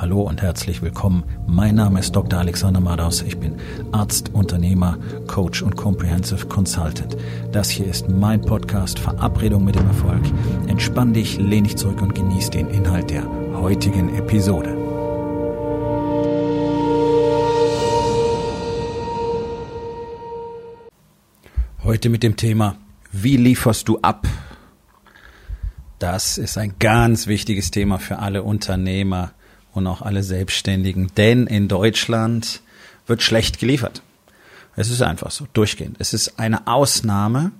[0.00, 1.24] Hallo und herzlich willkommen.
[1.48, 2.38] Mein Name ist Dr.
[2.38, 3.20] Alexander Madaus.
[3.22, 3.56] Ich bin
[3.90, 7.16] Arzt, Unternehmer, Coach und Comprehensive Consultant.
[7.50, 10.22] Das hier ist mein Podcast Verabredung mit dem Erfolg.
[10.68, 13.24] Entspann dich, lehn dich zurück und genieß den Inhalt der
[13.54, 14.76] heutigen Episode.
[21.82, 22.76] Heute mit dem Thema,
[23.10, 24.28] wie lieferst du ab?
[25.98, 29.32] Das ist ein ganz wichtiges Thema für alle Unternehmer
[29.78, 32.60] und auch alle Selbstständigen, denn in Deutschland
[33.06, 34.02] wird schlecht geliefert.
[34.76, 35.96] Es ist einfach so, durchgehend.
[35.98, 37.52] Es ist eine Ausnahme,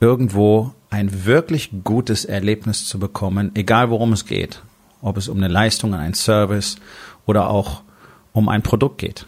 [0.00, 4.62] irgendwo ein wirklich gutes Erlebnis zu bekommen, egal worum es geht.
[5.02, 6.76] Ob es um eine Leistung, einen Service
[7.26, 7.82] oder auch
[8.32, 9.26] um ein Produkt geht.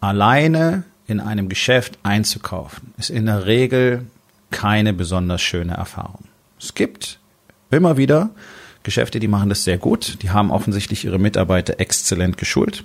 [0.00, 4.06] Alleine in einem Geschäft einzukaufen, ist in der Regel
[4.50, 6.24] keine besonders schöne Erfahrung.
[6.60, 7.18] Es gibt
[7.70, 8.30] immer wieder
[8.88, 10.22] Geschäfte, die machen das sehr gut.
[10.22, 12.84] Die haben offensichtlich ihre Mitarbeiter exzellent geschult.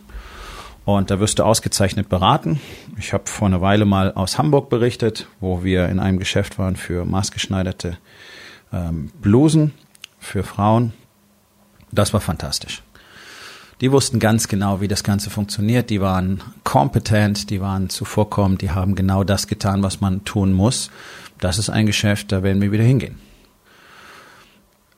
[0.84, 2.60] Und da wirst du ausgezeichnet beraten.
[2.98, 6.76] Ich habe vor einer Weile mal aus Hamburg berichtet, wo wir in einem Geschäft waren
[6.76, 7.98] für maßgeschneiderte
[8.74, 9.72] ähm, Blusen
[10.20, 10.92] für Frauen.
[11.94, 12.84] Das war fantastisch.
[13.80, 15.90] Die wussten ganz genau, wie das Ganze funktioniert.
[15.90, 20.92] Die waren kompetent, die waren zuvorkommend, die haben genau das getan, was man tun muss.
[21.40, 23.23] Das ist ein Geschäft, da werden wir wieder hingehen.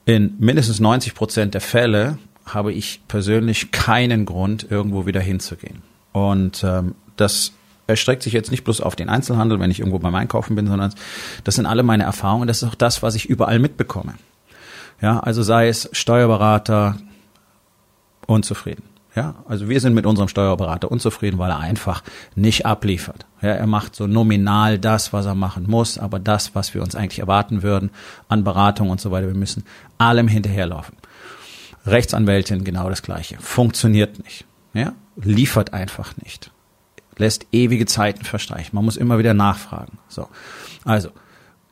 [0.06, 5.82] In mindestens 90 Prozent der Fälle habe ich persönlich keinen Grund, irgendwo wieder hinzugehen.
[6.12, 7.52] Und ähm, das
[7.88, 10.94] erstreckt sich jetzt nicht bloß auf den Einzelhandel, wenn ich irgendwo beim Einkaufen bin, sondern
[11.42, 12.46] das sind alle meine Erfahrungen.
[12.46, 14.14] Das ist auch das, was ich überall mitbekomme.
[15.00, 16.96] Ja, also sei es Steuerberater
[18.26, 18.84] unzufrieden.
[19.16, 22.02] Ja, also wir sind mit unserem Steuerberater unzufrieden, weil er einfach
[22.34, 23.24] nicht abliefert.
[23.40, 26.94] Ja, er macht so nominal das, was er machen muss, aber das, was wir uns
[26.94, 27.90] eigentlich erwarten würden
[28.28, 29.64] an Beratung und so weiter, wir müssen
[29.96, 30.96] allem hinterherlaufen.
[31.86, 33.38] Rechtsanwältin genau das Gleiche.
[33.40, 34.44] Funktioniert nicht.
[34.74, 36.50] Ja, liefert einfach nicht.
[37.16, 38.74] Lässt ewige Zeiten verstreichen.
[38.74, 39.96] Man muss immer wieder nachfragen.
[40.08, 40.28] So.
[40.84, 41.08] Also,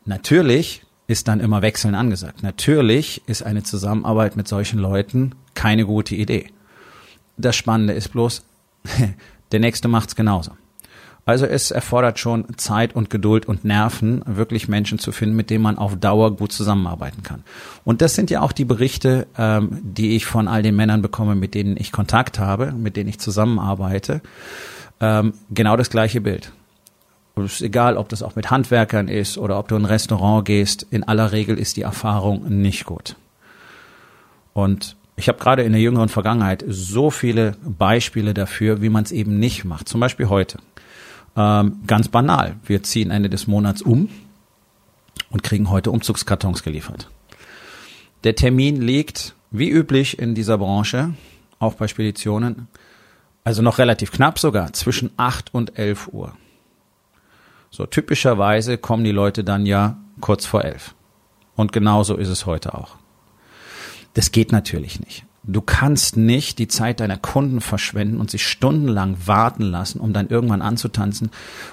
[0.07, 2.43] natürlich ist dann immer Wechseln angesagt.
[2.43, 6.49] Natürlich ist eine Zusammenarbeit mit solchen Leuten keine gute Idee.
[7.37, 8.45] Das Spannende ist bloß,
[9.53, 10.53] der nächste macht's genauso.
[11.27, 15.63] Also es erfordert schon Zeit und Geduld und Nerven, wirklich Menschen zu finden, mit denen
[15.63, 17.45] man auf Dauer gut zusammenarbeiten kann.
[17.83, 21.35] Und das sind ja auch die Berichte, ähm, die ich von all den Männern bekomme,
[21.35, 24.21] mit denen ich Kontakt habe, mit denen ich zusammenarbeite.
[25.01, 26.53] Ähm, genau das gleiche Bild.
[27.35, 29.87] Und es ist egal, ob das auch mit Handwerkern ist oder ob du in ein
[29.87, 33.17] Restaurant gehst, in aller Regel ist die Erfahrung nicht gut.
[34.53, 39.13] Und ich habe gerade in der jüngeren Vergangenheit so viele Beispiele dafür, wie man es
[39.13, 39.89] eben nicht macht.
[39.89, 40.59] Zum Beispiel heute.
[41.37, 42.57] Ähm, ganz banal.
[42.65, 44.09] Wir ziehen Ende des Monats um
[45.31, 47.09] und kriegen heute Umzugskartons geliefert.
[48.25, 51.15] Der Termin liegt, wie üblich in dieser Branche,
[51.59, 52.69] auch bei Speditionen,
[53.45, 56.33] also noch relativ knapp sogar, zwischen 8 und 11 Uhr.
[57.71, 60.95] So typischerweise kommen die Leute dann ja kurz vor 11.
[61.57, 62.97] Und genauso ist es heute auch.
[64.15, 65.25] Das geht natürlich nicht.
[65.47, 70.29] Du kannst nicht die Zeit deiner Kunden verschwenden und sie stundenlang warten lassen, um dann
[70.29, 71.31] irgendwann anzutanzen.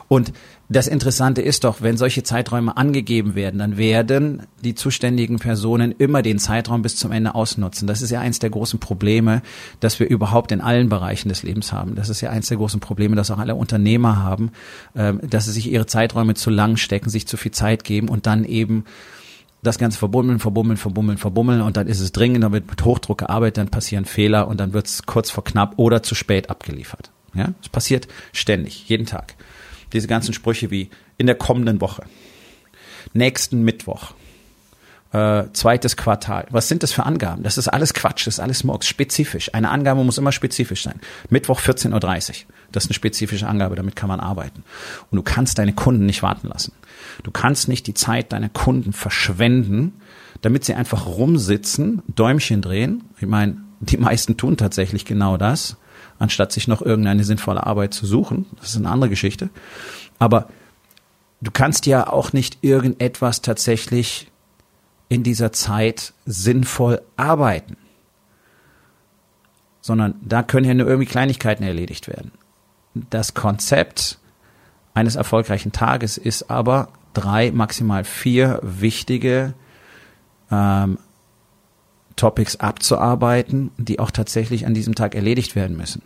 [0.09, 0.33] Und
[0.67, 6.21] das Interessante ist doch, wenn solche Zeiträume angegeben werden, dann werden die zuständigen Personen immer
[6.21, 7.87] den Zeitraum bis zum Ende ausnutzen.
[7.87, 9.41] Das ist ja eins der großen Probleme,
[9.79, 11.95] dass wir überhaupt in allen Bereichen des Lebens haben.
[11.95, 14.51] Das ist ja eins der großen Probleme, dass auch alle Unternehmer haben,
[14.95, 18.25] ähm, dass sie sich ihre Zeiträume zu lang stecken, sich zu viel Zeit geben und
[18.25, 18.85] dann eben
[19.63, 23.19] das Ganze verbummeln, verbummeln, verbummeln, verbummeln und dann ist es dringend, dann wird mit Hochdruck
[23.19, 27.11] gearbeitet, dann passieren Fehler und dann wird es kurz vor knapp oder zu spät abgeliefert.
[27.33, 29.35] Ja, es passiert ständig, jeden Tag.
[29.93, 32.03] Diese ganzen Sprüche wie in der kommenden Woche,
[33.13, 34.13] nächsten Mittwoch,
[35.11, 36.47] äh, zweites Quartal.
[36.51, 37.43] Was sind das für Angaben?
[37.43, 39.53] Das ist alles Quatsch, das ist alles Murks, spezifisch.
[39.53, 40.99] Eine Angabe muss immer spezifisch sein.
[41.29, 42.35] Mittwoch 14.30 Uhr.
[42.71, 44.63] Das ist eine spezifische Angabe, damit kann man arbeiten.
[45.09, 46.73] Und du kannst deine Kunden nicht warten lassen.
[47.23, 49.93] Du kannst nicht die Zeit deiner Kunden verschwenden,
[50.41, 53.03] damit sie einfach rumsitzen, Däumchen drehen.
[53.19, 55.75] Ich meine, die meisten tun tatsächlich genau das,
[56.19, 58.45] anstatt sich noch irgendeine sinnvolle Arbeit zu suchen.
[58.59, 59.49] Das ist eine andere Geschichte.
[60.19, 60.47] Aber
[61.41, 64.30] du kannst ja auch nicht irgendetwas tatsächlich
[65.11, 67.75] in dieser Zeit sinnvoll arbeiten.
[69.81, 72.31] Sondern da können ja nur irgendwie Kleinigkeiten erledigt werden.
[72.93, 74.19] Das Konzept
[74.93, 79.53] eines erfolgreichen Tages ist aber drei, maximal vier wichtige
[80.49, 80.97] ähm,
[82.15, 86.03] Topics abzuarbeiten, die auch tatsächlich an diesem Tag erledigt werden müssen.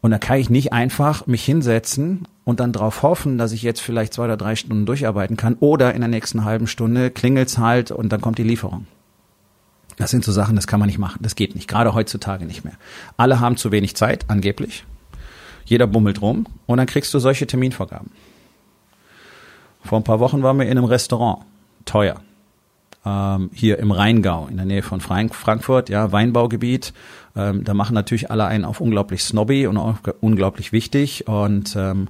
[0.00, 3.80] Und da kann ich nicht einfach mich hinsetzen und dann darauf hoffen, dass ich jetzt
[3.80, 7.90] vielleicht zwei oder drei Stunden durcharbeiten kann oder in der nächsten halben Stunde klingelt's halt
[7.90, 8.86] und dann kommt die Lieferung.
[9.96, 11.18] Das sind so Sachen, das kann man nicht machen.
[11.22, 11.68] Das geht nicht.
[11.68, 12.74] Gerade heutzutage nicht mehr.
[13.16, 14.84] Alle haben zu wenig Zeit, angeblich.
[15.64, 18.10] Jeder bummelt rum und dann kriegst du solche Terminvorgaben.
[19.84, 21.44] Vor ein paar Wochen waren wir in einem Restaurant.
[21.84, 22.20] Teuer.
[23.06, 26.92] Ähm, hier im Rheingau, in der Nähe von Frank Frankfurt, ja, Weinbaugebiet.
[27.36, 31.28] Ähm, da machen natürlich alle einen auf unglaublich snobby und auch unglaublich wichtig.
[31.28, 32.08] Und ähm,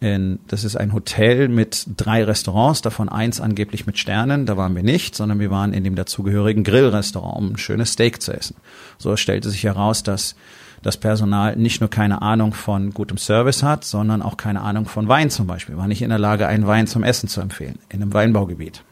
[0.00, 4.46] in, das ist ein Hotel mit drei Restaurants, davon eins angeblich mit Sternen.
[4.46, 8.22] Da waren wir nicht, sondern wir waren in dem dazugehörigen Grillrestaurant, um ein schönes Steak
[8.22, 8.56] zu essen.
[8.98, 10.36] So stellte sich heraus, dass
[10.82, 15.08] das Personal nicht nur keine Ahnung von gutem Service hat, sondern auch keine Ahnung von
[15.08, 15.76] Wein zum Beispiel.
[15.76, 17.80] War nicht in der Lage, einen Wein zum Essen zu empfehlen.
[17.88, 18.84] In einem Weinbaugebiet.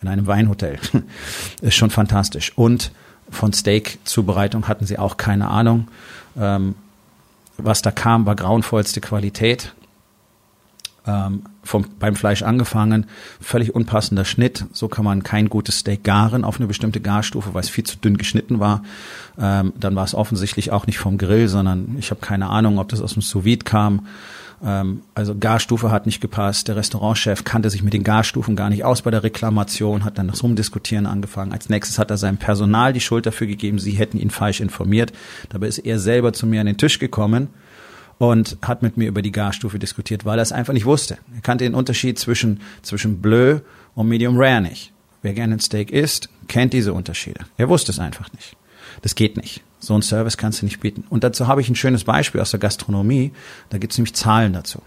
[0.00, 0.78] In einem Weinhotel.
[1.60, 2.52] ist schon fantastisch.
[2.56, 2.92] Und
[3.30, 5.88] von Steak-Zubereitung hatten sie auch keine Ahnung.
[6.38, 6.76] Ähm,
[7.56, 9.74] was da kam, war grauenvollste Qualität
[11.08, 13.06] ähm, vom, beim Fleisch angefangen,
[13.40, 14.66] völlig unpassender Schnitt.
[14.72, 17.96] So kann man kein gutes Steak garen auf eine bestimmte Garstufe, weil es viel zu
[17.96, 18.82] dünn geschnitten war.
[19.38, 22.88] Ähm, dann war es offensichtlich auch nicht vom Grill, sondern ich habe keine Ahnung, ob
[22.88, 24.06] das aus dem sous kam.
[24.64, 26.68] Ähm, also Garstufe hat nicht gepasst.
[26.68, 30.28] Der Restaurantchef kannte sich mit den Garstufen gar nicht aus bei der Reklamation, hat dann
[30.28, 31.52] das Rumdiskutieren angefangen.
[31.52, 35.12] Als nächstes hat er seinem Personal die Schuld dafür gegeben, sie hätten ihn falsch informiert.
[35.48, 37.48] Dabei ist er selber zu mir an den Tisch gekommen
[38.18, 41.18] und hat mit mir über die Garstufe diskutiert, weil er es einfach nicht wusste.
[41.34, 43.60] Er kannte den Unterschied zwischen, zwischen Bleu
[43.94, 44.92] und Medium Rare nicht.
[45.22, 47.40] Wer gerne ein Steak isst, kennt diese Unterschiede.
[47.56, 48.56] Er wusste es einfach nicht.
[49.02, 49.62] Das geht nicht.
[49.78, 51.04] So ein Service kannst du nicht bieten.
[51.08, 53.32] Und dazu habe ich ein schönes Beispiel aus der Gastronomie.
[53.70, 54.82] Da gibt es nämlich Zahlen dazu.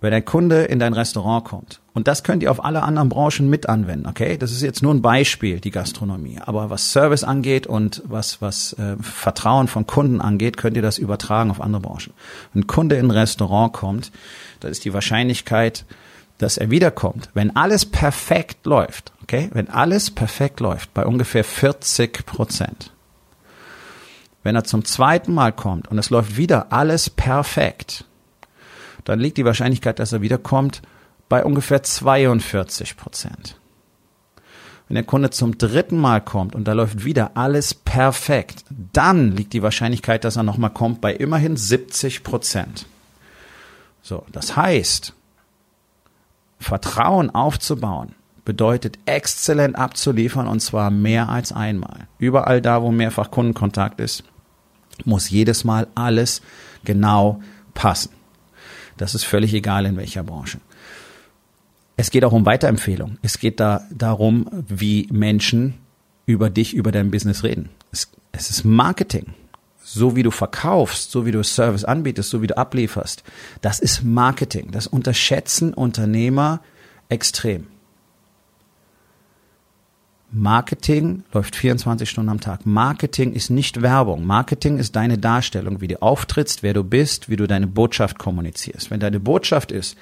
[0.00, 3.48] Wenn ein Kunde in dein Restaurant kommt, und das könnt ihr auf alle anderen Branchen
[3.48, 4.36] mit anwenden, okay?
[4.36, 6.38] Das ist jetzt nur ein Beispiel, die Gastronomie.
[6.44, 10.98] Aber was Service angeht und was, was äh, Vertrauen von Kunden angeht, könnt ihr das
[10.98, 12.12] übertragen auf andere Branchen.
[12.52, 14.12] Wenn ein Kunde in ein Restaurant kommt,
[14.60, 15.86] dann ist die Wahrscheinlichkeit,
[16.38, 19.48] dass er wiederkommt, wenn alles perfekt läuft, okay?
[19.52, 22.92] Wenn alles perfekt läuft, bei ungefähr 40 Prozent.
[24.42, 28.04] Wenn er zum zweiten Mal kommt und es läuft wieder alles perfekt,
[29.04, 30.82] dann liegt die Wahrscheinlichkeit, dass er wiederkommt,
[31.28, 33.58] bei ungefähr 42 Prozent.
[34.88, 39.52] Wenn der Kunde zum dritten Mal kommt und da läuft wieder alles perfekt, dann liegt
[39.52, 42.86] die Wahrscheinlichkeit, dass er nochmal kommt, bei immerhin 70 Prozent.
[44.02, 45.15] So, das heißt,
[46.58, 48.14] Vertrauen aufzubauen
[48.44, 52.06] bedeutet exzellent abzuliefern und zwar mehr als einmal.
[52.18, 54.24] Überall da, wo mehrfach Kundenkontakt ist,
[55.04, 56.42] muss jedes Mal alles
[56.84, 57.40] genau
[57.74, 58.12] passen.
[58.96, 60.58] Das ist völlig egal in welcher Branche.
[61.96, 63.18] Es geht auch um Weiterempfehlung.
[63.22, 65.74] Es geht da darum, wie Menschen
[66.24, 67.70] über dich, über dein Business reden.
[67.90, 69.34] Es, es ist Marketing.
[69.96, 73.24] So wie du verkaufst, so wie du Service anbietest, so wie du ablieferst.
[73.62, 74.70] Das ist Marketing.
[74.70, 76.60] Das unterschätzen Unternehmer
[77.08, 77.68] extrem.
[80.30, 82.66] Marketing läuft 24 Stunden am Tag.
[82.66, 84.26] Marketing ist nicht Werbung.
[84.26, 88.90] Marketing ist deine Darstellung, wie du auftrittst, wer du bist, wie du deine Botschaft kommunizierst.
[88.90, 89.96] Wenn deine Botschaft ist,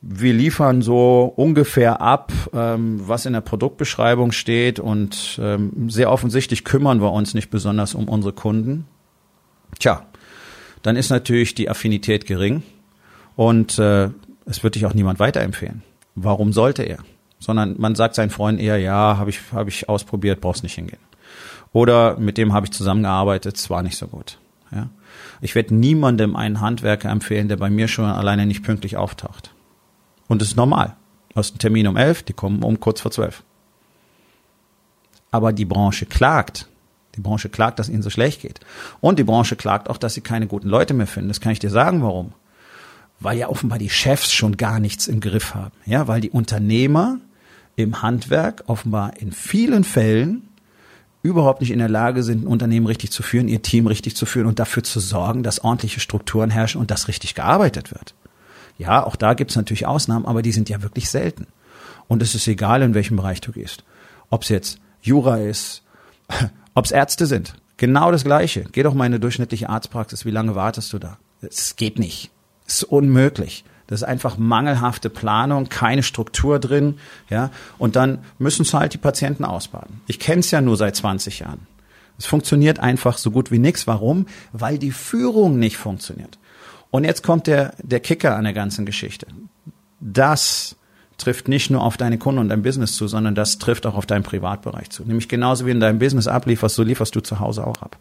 [0.00, 6.64] wir liefern so ungefähr ab, ähm, was in der Produktbeschreibung steht und ähm, sehr offensichtlich
[6.64, 8.86] kümmern wir uns nicht besonders um unsere Kunden.
[9.78, 10.06] Tja,
[10.82, 12.62] dann ist natürlich die Affinität gering
[13.36, 14.10] und äh,
[14.46, 15.82] es wird dich auch niemand weiterempfehlen.
[16.14, 16.98] Warum sollte er?
[17.40, 21.00] sondern man sagt seinen Freunden eher, ja, habe ich, hab ich ausprobiert, brauchst nicht hingehen.
[21.72, 24.38] Oder mit dem habe ich zusammengearbeitet, es war nicht so gut.
[24.70, 24.90] Ja?
[25.40, 29.52] Ich werde niemandem einen Handwerker empfehlen, der bei mir schon alleine nicht pünktlich auftaucht.
[30.28, 30.96] Und das ist normal.
[31.34, 33.42] Hast einen Termin um elf, die kommen um kurz vor zwölf.
[35.30, 36.68] Aber die Branche klagt.
[37.16, 38.60] Die Branche klagt, dass ihnen so schlecht geht.
[39.00, 41.28] Und die Branche klagt auch, dass sie keine guten Leute mehr finden.
[41.28, 42.32] Das kann ich dir sagen, warum.
[43.18, 45.74] Weil ja offenbar die Chefs schon gar nichts im Griff haben.
[45.84, 47.18] Ja, weil die Unternehmer
[47.76, 50.48] im Handwerk offenbar in vielen Fällen
[51.22, 54.24] überhaupt nicht in der Lage sind, ein Unternehmen richtig zu führen, ihr Team richtig zu
[54.24, 58.14] führen und dafür zu sorgen, dass ordentliche Strukturen herrschen und dass richtig gearbeitet wird.
[58.78, 61.46] Ja, auch da gibt es natürlich Ausnahmen, aber die sind ja wirklich selten.
[62.08, 63.84] Und es ist egal, in welchem Bereich du gehst.
[64.30, 65.82] Ob es jetzt Jura ist,
[66.74, 67.54] ob es Ärzte sind.
[67.76, 68.64] Genau das Gleiche.
[68.72, 70.24] Geh doch mal in eine durchschnittliche Arztpraxis.
[70.24, 71.18] Wie lange wartest du da?
[71.40, 72.30] Es geht nicht.
[72.66, 73.64] Es ist unmöglich.
[73.86, 76.98] Das ist einfach mangelhafte Planung, keine Struktur drin,
[77.28, 77.50] ja.
[77.76, 80.00] Und dann müssen es halt die Patienten ausbaden.
[80.06, 81.66] Ich kenne es ja nur seit 20 Jahren.
[82.16, 83.86] Es funktioniert einfach so gut wie nichts.
[83.86, 84.26] Warum?
[84.52, 86.38] Weil die Führung nicht funktioniert.
[86.90, 89.26] Und jetzt kommt der, der Kicker an der ganzen Geschichte.
[90.00, 90.76] Das
[91.20, 94.06] trifft nicht nur auf deine Kunden und dein Business zu, sondern das trifft auch auf
[94.06, 95.04] deinen Privatbereich zu.
[95.04, 97.96] Nämlich genauso wie in deinem Business ablieferst, so lieferst du zu Hause auch ab.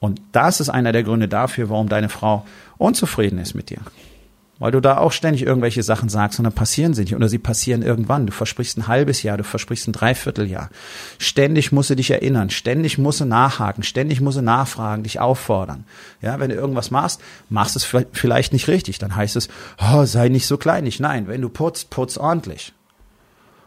[0.00, 2.44] Und das ist einer der Gründe dafür, warum deine Frau
[2.78, 3.78] unzufrieden ist mit dir.
[4.62, 7.40] Weil du da auch ständig irgendwelche Sachen sagst und dann passieren sie nicht oder sie
[7.40, 8.26] passieren irgendwann.
[8.26, 10.70] Du versprichst ein halbes Jahr, du versprichst ein Dreivierteljahr.
[11.18, 15.82] Ständig musst du dich erinnern, ständig musst du nachhaken, ständig musst du nachfragen, dich auffordern.
[16.20, 19.48] Ja, wenn du irgendwas machst, machst es vielleicht nicht richtig, dann heißt es,
[19.80, 21.00] oh, sei nicht so kleinlich.
[21.00, 22.72] Nein, wenn du putzt, putz ordentlich.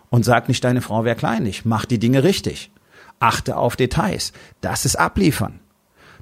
[0.10, 1.66] Und sag nicht, deine Frau wäre kleinlich.
[1.66, 2.72] Mach die Dinge richtig.
[3.20, 4.32] Achte auf Details.
[4.62, 5.60] Das ist abliefern.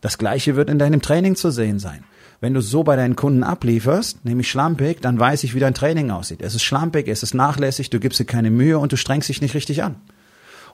[0.01, 2.03] Das gleiche wird in deinem Training zu sehen sein.
[2.43, 6.11] Wenn du so bei deinen Kunden ablieferst, nämlich schlampig, dann weiß ich, wie dein Training
[6.11, 6.41] aussieht.
[6.41, 9.41] Es ist schlampig, es ist nachlässig, du gibst dir keine Mühe und du strengst dich
[9.41, 9.95] nicht richtig an.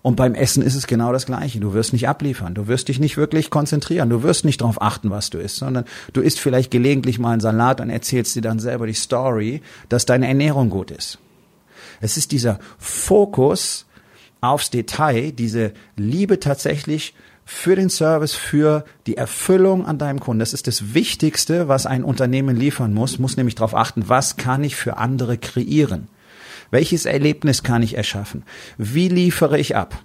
[0.01, 1.59] Und beim Essen ist es genau das Gleiche.
[1.59, 2.55] Du wirst nicht abliefern.
[2.55, 4.09] Du wirst dich nicht wirklich konzentrieren.
[4.09, 7.39] Du wirst nicht darauf achten, was du isst, sondern du isst vielleicht gelegentlich mal einen
[7.39, 11.19] Salat und erzählst dir dann selber die Story, dass deine Ernährung gut ist.
[12.01, 13.85] Es ist dieser Fokus
[14.41, 17.13] aufs Detail, diese Liebe tatsächlich
[17.51, 20.39] für den Service, für die Erfüllung an deinem Kunden.
[20.39, 24.63] Das ist das Wichtigste, was ein Unternehmen liefern muss, muss nämlich darauf achten, was kann
[24.63, 26.09] ich für andere kreieren?
[26.69, 28.43] Welches Erlebnis kann ich erschaffen?
[28.77, 29.99] Wie liefere ich ab?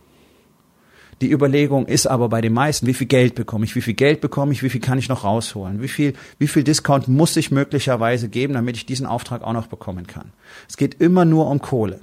[1.20, 4.22] Die Überlegung ist aber bei den meisten, wie viel Geld bekomme ich, wie viel Geld
[4.22, 7.50] bekomme ich, wie viel kann ich noch rausholen, wie viel, wie viel Discount muss ich
[7.50, 10.32] möglicherweise geben, damit ich diesen Auftrag auch noch bekommen kann.
[10.66, 12.00] Es geht immer nur um Kohle.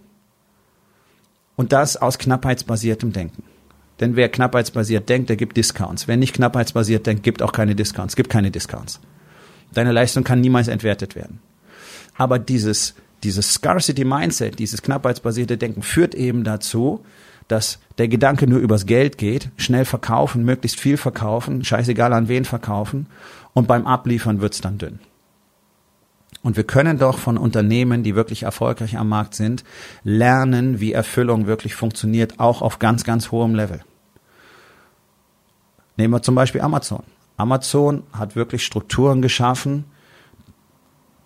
[1.55, 3.43] Und das aus knappheitsbasiertem Denken.
[4.01, 6.07] Denn wer knappheitsbasiert denkt, der gibt Discounts.
[6.07, 8.15] Wer nicht knappheitsbasiert denkt, gibt auch keine Discounts.
[8.15, 8.99] Gibt keine Discounts.
[9.73, 11.39] Deine Leistung kann niemals entwertet werden.
[12.17, 17.05] Aber dieses, dieses Scarcity Mindset, dieses knappheitsbasierte Denken führt eben dazu,
[17.47, 22.45] dass der Gedanke nur übers Geld geht, schnell verkaufen, möglichst viel verkaufen, scheißegal an wen
[22.45, 23.07] verkaufen
[23.53, 24.99] und beim Abliefern wird's dann dünn.
[26.43, 29.63] Und wir können doch von Unternehmen, die wirklich erfolgreich am Markt sind,
[30.03, 33.81] lernen, wie Erfüllung wirklich funktioniert, auch auf ganz, ganz hohem Level.
[36.01, 37.03] Nehmen wir zum Beispiel Amazon.
[37.37, 39.85] Amazon hat wirklich Strukturen geschaffen.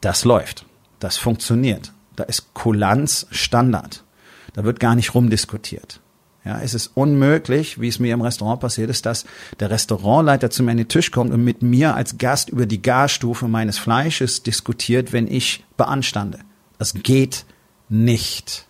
[0.01, 0.65] Das läuft.
[0.99, 1.93] Das funktioniert.
[2.17, 4.03] Da ist Kulanz Standard.
[4.51, 6.01] Da wird gar nicht rumdiskutiert.
[6.43, 9.23] Ja, es ist unmöglich, wie es mir im Restaurant passiert ist, dass
[9.61, 12.81] der Restaurantleiter zu mir an den Tisch kommt und mit mir als Gast über die
[12.81, 16.39] Garstufe meines Fleisches diskutiert, wenn ich beanstande.
[16.77, 17.45] Das geht
[17.87, 18.67] nicht.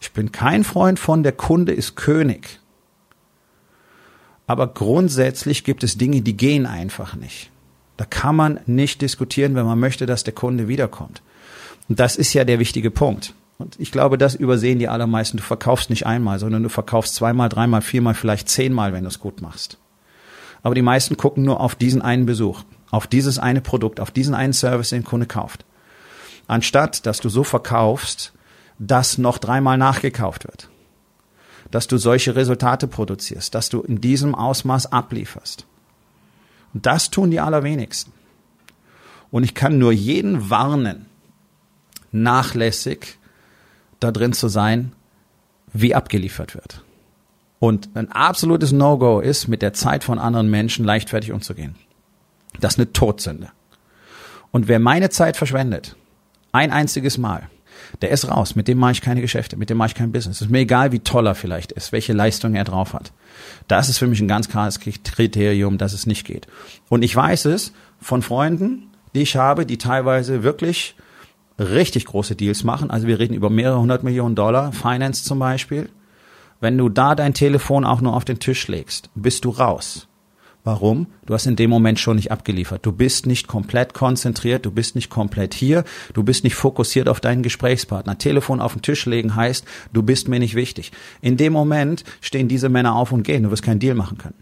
[0.00, 2.60] Ich bin kein Freund von der Kunde ist König.
[4.46, 7.50] Aber grundsätzlich gibt es Dinge, die gehen einfach nicht.
[7.96, 11.22] Da kann man nicht diskutieren, wenn man möchte, dass der Kunde wiederkommt.
[11.88, 13.34] Und das ist ja der wichtige Punkt.
[13.58, 15.38] Und ich glaube, das übersehen die allermeisten.
[15.38, 19.18] Du verkaufst nicht einmal, sondern du verkaufst zweimal, dreimal, viermal, vielleicht zehnmal, wenn du es
[19.18, 19.78] gut machst.
[20.62, 24.34] Aber die meisten gucken nur auf diesen einen Besuch, auf dieses eine Produkt, auf diesen
[24.34, 25.64] einen Service, den der Kunde kauft.
[26.48, 28.32] Anstatt, dass du so verkaufst,
[28.78, 30.68] dass noch dreimal nachgekauft wird
[31.70, 35.66] dass du solche Resultate produzierst, dass du in diesem Ausmaß ablieferst.
[36.74, 38.12] Und das tun die allerwenigsten.
[39.30, 41.06] Und ich kann nur jeden warnen,
[42.12, 43.18] nachlässig
[44.00, 44.92] da drin zu sein,
[45.72, 46.82] wie abgeliefert wird.
[47.58, 51.74] Und ein absolutes No-Go ist, mit der Zeit von anderen Menschen leichtfertig umzugehen.
[52.60, 53.50] Das ist eine Todsünde.
[54.50, 55.96] Und wer meine Zeit verschwendet,
[56.52, 57.48] ein einziges Mal,
[58.02, 58.56] der ist raus.
[58.56, 60.36] Mit dem mache ich keine Geschäfte, mit dem mache ich kein Business.
[60.36, 63.12] Es ist mir egal, wie toll er vielleicht ist, welche Leistung er drauf hat.
[63.68, 66.46] Das ist für mich ein ganz klares Kriterium, dass es nicht geht.
[66.88, 70.94] Und ich weiß es von Freunden, die ich habe, die teilweise wirklich
[71.58, 72.90] richtig große Deals machen.
[72.90, 75.88] Also wir reden über mehrere hundert Millionen Dollar, Finance zum Beispiel.
[76.60, 80.08] Wenn du da dein Telefon auch nur auf den Tisch legst, bist du raus.
[80.66, 81.06] Warum?
[81.26, 82.84] Du hast in dem Moment schon nicht abgeliefert.
[82.84, 87.20] Du bist nicht komplett konzentriert, du bist nicht komplett hier, du bist nicht fokussiert auf
[87.20, 88.18] deinen Gesprächspartner.
[88.18, 90.90] Telefon auf den Tisch legen heißt, du bist mir nicht wichtig.
[91.22, 94.34] In dem Moment stehen diese Männer auf und gehen, du wirst keinen Deal machen können.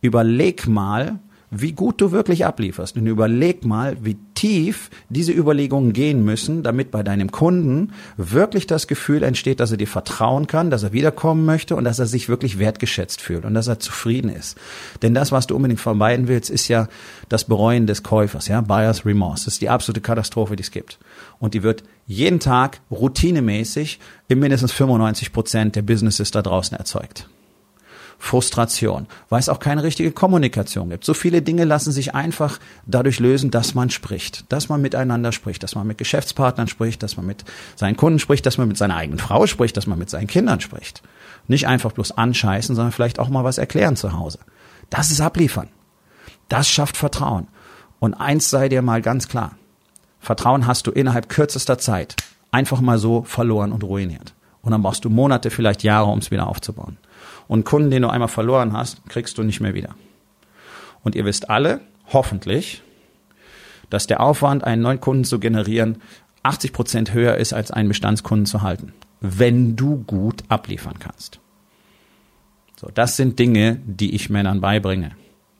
[0.00, 1.18] Überleg mal,
[1.54, 2.96] wie gut du wirklich ablieferst.
[2.96, 8.86] Und überleg mal, wie tief diese Überlegungen gehen müssen, damit bei deinem Kunden wirklich das
[8.86, 12.30] Gefühl entsteht, dass er dir vertrauen kann, dass er wiederkommen möchte und dass er sich
[12.30, 14.56] wirklich wertgeschätzt fühlt und dass er zufrieden ist.
[15.02, 16.88] Denn das, was du unbedingt vermeiden willst, ist ja
[17.28, 19.44] das Bereuen des Käufers, ja, Buyer's Remorse.
[19.44, 20.98] Das ist die absolute Katastrophe, die es gibt.
[21.38, 27.28] Und die wird jeden Tag routinemäßig in mindestens 95 Prozent der Businesses da draußen erzeugt.
[28.24, 31.04] Frustration, weil es auch keine richtige Kommunikation gibt.
[31.04, 35.64] So viele Dinge lassen sich einfach dadurch lösen, dass man spricht, dass man miteinander spricht,
[35.64, 38.94] dass man mit Geschäftspartnern spricht, dass man mit seinen Kunden spricht, dass man mit seiner
[38.94, 41.02] eigenen Frau spricht, dass man mit seinen Kindern spricht.
[41.48, 44.38] Nicht einfach bloß anscheißen, sondern vielleicht auch mal was erklären zu Hause.
[44.88, 45.68] Das ist abliefern.
[46.48, 47.48] Das schafft Vertrauen.
[47.98, 49.56] Und eins sei dir mal ganz klar.
[50.20, 52.14] Vertrauen hast du innerhalb kürzester Zeit
[52.52, 54.32] einfach mal so verloren und ruiniert.
[54.62, 56.98] Und dann brauchst du Monate, vielleicht Jahre, um es wieder aufzubauen.
[57.48, 59.94] Und Kunden, den du einmal verloren hast, kriegst du nicht mehr wieder.
[61.02, 61.80] Und ihr wisst alle,
[62.12, 62.82] hoffentlich,
[63.90, 66.00] dass der Aufwand, einen neuen Kunden zu generieren,
[66.42, 71.40] 80 Prozent höher ist, als einen Bestandskunden zu halten, wenn du gut abliefern kannst.
[72.76, 75.12] So, das sind Dinge, die ich Männern beibringe.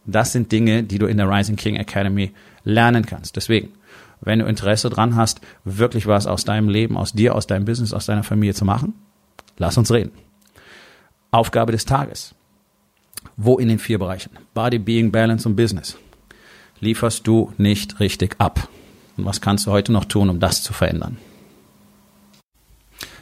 [0.04, 2.32] Das sind Dinge, die du in der Rising King Academy
[2.64, 3.36] lernen kannst.
[3.36, 3.72] Deswegen,
[4.20, 7.92] wenn du Interesse dran hast, wirklich was aus deinem Leben, aus dir, aus deinem Business,
[7.92, 8.94] aus deiner Familie zu machen,
[9.58, 10.10] lass uns reden.
[11.32, 12.34] Aufgabe des Tages.
[13.36, 14.30] Wo in den vier Bereichen?
[14.52, 15.96] Body, Being, Balance und Business.
[16.78, 18.68] Lieferst du nicht richtig ab?
[19.16, 21.16] Und was kannst du heute noch tun, um das zu verändern?